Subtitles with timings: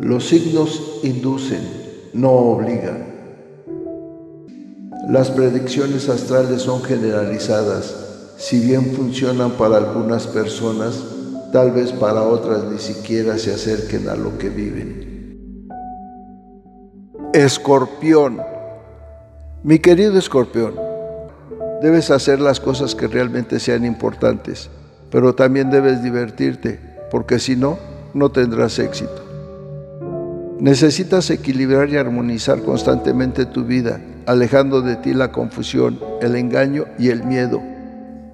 [0.00, 1.60] Los signos inducen,
[2.12, 3.04] no obligan.
[5.08, 7.96] Las predicciones astrales son generalizadas.
[8.36, 11.02] Si bien funcionan para algunas personas,
[11.52, 15.66] tal vez para otras ni siquiera se acerquen a lo que viven.
[17.34, 18.40] Escorpión.
[19.64, 20.74] Mi querido escorpión,
[21.82, 24.70] debes hacer las cosas que realmente sean importantes,
[25.10, 26.78] pero también debes divertirte,
[27.10, 27.78] porque si no,
[28.14, 29.27] no tendrás éxito.
[30.60, 37.10] Necesitas equilibrar y armonizar constantemente tu vida, alejando de ti la confusión, el engaño y
[37.10, 37.62] el miedo.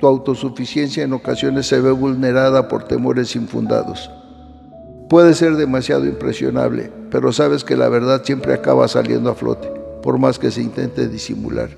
[0.00, 4.10] Tu autosuficiencia en ocasiones se ve vulnerada por temores infundados.
[5.10, 9.70] Puede ser demasiado impresionable, pero sabes que la verdad siempre acaba saliendo a flote,
[10.02, 11.68] por más que se intente disimular.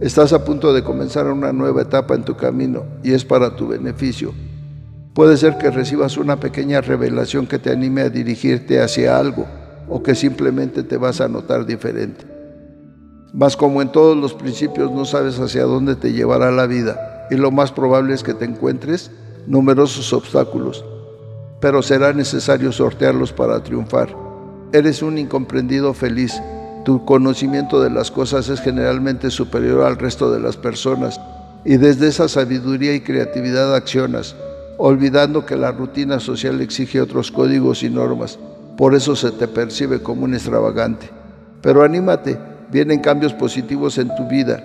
[0.00, 3.68] Estás a punto de comenzar una nueva etapa en tu camino y es para tu
[3.68, 4.34] beneficio.
[5.14, 9.46] Puede ser que recibas una pequeña revelación que te anime a dirigirte hacia algo
[9.88, 12.24] o que simplemente te vas a notar diferente.
[13.32, 17.36] Mas como en todos los principios no sabes hacia dónde te llevará la vida y
[17.36, 19.10] lo más probable es que te encuentres
[19.46, 20.84] numerosos obstáculos,
[21.60, 24.16] pero será necesario sortearlos para triunfar.
[24.72, 26.40] Eres un incomprendido feliz.
[26.84, 31.20] Tu conocimiento de las cosas es generalmente superior al resto de las personas
[31.64, 34.36] y desde esa sabiduría y creatividad accionas,
[34.78, 38.38] olvidando que la rutina social exige otros códigos y normas
[38.76, 41.10] por eso se te percibe como un extravagante.
[41.62, 42.38] Pero anímate,
[42.70, 44.62] vienen cambios positivos en tu vida.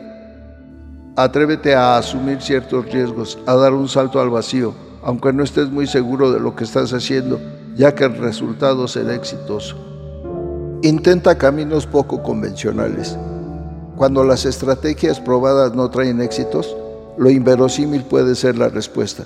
[1.15, 4.73] Atrévete a asumir ciertos riesgos, a dar un salto al vacío,
[5.03, 7.39] aunque no estés muy seguro de lo que estás haciendo,
[7.75, 9.77] ya que el resultado será exitoso.
[10.83, 13.17] Intenta caminos poco convencionales.
[13.95, 16.75] Cuando las estrategias probadas no traen éxitos,
[17.17, 19.23] lo inverosímil puede ser la respuesta.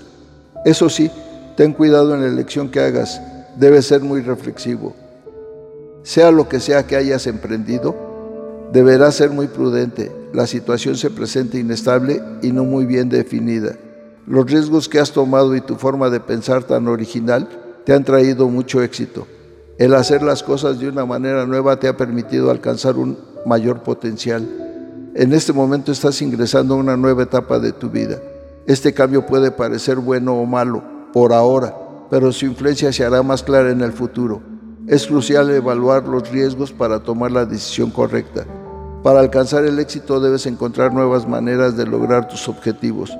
[0.65, 1.09] Eso sí,
[1.55, 3.21] ten cuidado en la elección que hagas,
[3.57, 4.95] debes ser muy reflexivo.
[6.03, 7.95] Sea lo que sea que hayas emprendido,
[8.71, 10.11] deberás ser muy prudente.
[10.33, 13.75] La situación se presenta inestable y no muy bien definida.
[14.27, 17.47] Los riesgos que has tomado y tu forma de pensar tan original
[17.85, 19.27] te han traído mucho éxito.
[19.77, 24.47] El hacer las cosas de una manera nueva te ha permitido alcanzar un mayor potencial.
[25.15, 28.19] En este momento estás ingresando a una nueva etapa de tu vida.
[28.67, 31.73] Este cambio puede parecer bueno o malo por ahora,
[32.09, 34.41] pero su influencia se hará más clara en el futuro.
[34.87, 38.45] Es crucial evaluar los riesgos para tomar la decisión correcta.
[39.03, 43.15] Para alcanzar el éxito debes encontrar nuevas maneras de lograr tus objetivos.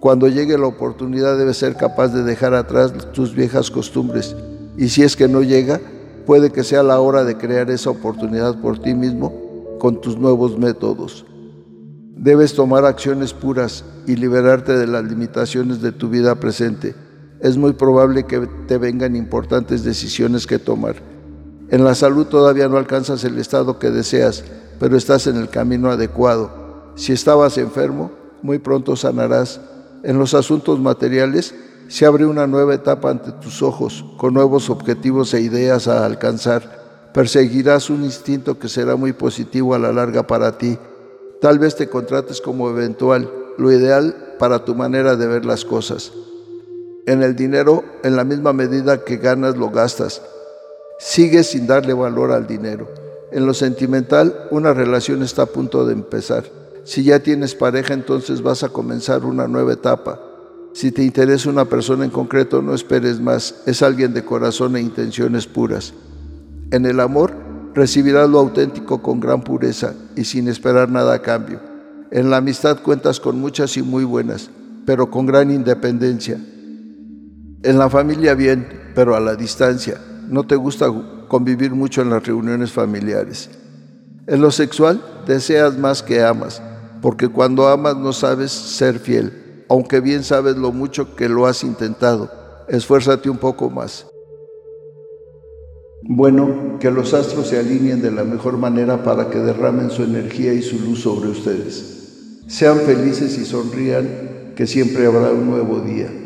[0.00, 4.36] Cuando llegue la oportunidad debes ser capaz de dejar atrás tus viejas costumbres
[4.76, 5.80] y si es que no llega,
[6.26, 9.32] puede que sea la hora de crear esa oportunidad por ti mismo
[9.78, 11.24] con tus nuevos métodos.
[12.14, 16.94] Debes tomar acciones puras y liberarte de las limitaciones de tu vida presente
[17.40, 20.96] es muy probable que te vengan importantes decisiones que tomar.
[21.68, 24.44] En la salud todavía no alcanzas el estado que deseas,
[24.78, 26.92] pero estás en el camino adecuado.
[26.94, 28.10] Si estabas enfermo,
[28.42, 29.60] muy pronto sanarás.
[30.02, 31.54] En los asuntos materiales,
[31.88, 37.10] se abre una nueva etapa ante tus ojos, con nuevos objetivos e ideas a alcanzar.
[37.12, 40.78] Perseguirás un instinto que será muy positivo a la larga para ti.
[41.40, 46.12] Tal vez te contrates como eventual, lo ideal para tu manera de ver las cosas.
[47.06, 50.22] En el dinero, en la misma medida que ganas, lo gastas.
[50.98, 52.88] Sigues sin darle valor al dinero.
[53.30, 56.44] En lo sentimental, una relación está a punto de empezar.
[56.82, 60.20] Si ya tienes pareja, entonces vas a comenzar una nueva etapa.
[60.72, 63.54] Si te interesa una persona en concreto, no esperes más.
[63.66, 65.94] Es alguien de corazón e intenciones puras.
[66.72, 67.32] En el amor,
[67.74, 71.60] recibirás lo auténtico con gran pureza y sin esperar nada a cambio.
[72.10, 74.50] En la amistad cuentas con muchas y muy buenas,
[74.84, 76.40] pero con gran independencia.
[77.66, 80.00] En la familia bien, pero a la distancia.
[80.28, 80.86] No te gusta
[81.26, 83.50] convivir mucho en las reuniones familiares.
[84.28, 86.62] En lo sexual deseas más que amas,
[87.02, 91.64] porque cuando amas no sabes ser fiel, aunque bien sabes lo mucho que lo has
[91.64, 92.30] intentado.
[92.68, 94.06] Esfuérzate un poco más.
[96.02, 100.52] Bueno, que los astros se alineen de la mejor manera para que derramen su energía
[100.52, 102.44] y su luz sobre ustedes.
[102.46, 106.25] Sean felices y sonrían, que siempre habrá un nuevo día.